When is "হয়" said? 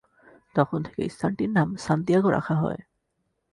2.55-2.81